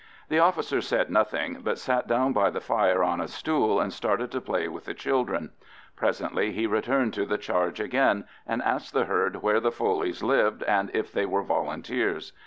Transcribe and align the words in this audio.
The 0.29 0.39
officer 0.39 0.81
said 0.81 1.11
nothing, 1.11 1.59
but 1.63 1.77
sat 1.77 2.07
down 2.07 2.33
by 2.33 2.49
the 2.49 2.59
fire 2.59 3.03
on 3.03 3.21
a 3.21 3.27
stool 3.27 3.79
and 3.79 3.93
started 3.93 4.31
to 4.31 4.41
play 4.41 4.67
with 4.67 4.85
the 4.85 4.95
children; 4.95 5.51
presently 5.95 6.51
he 6.53 6.65
returned 6.65 7.13
to 7.13 7.25
the 7.27 7.37
charge 7.37 7.79
again, 7.79 8.23
and 8.47 8.63
asked 8.63 8.93
the 8.95 9.05
herd 9.05 9.43
where 9.43 9.59
the 9.59 9.69
Foleys 9.71 10.23
lived, 10.23 10.63
and 10.63 10.89
if 10.95 11.11
they 11.11 11.27
were 11.27 11.43
Volunteers. 11.43 12.33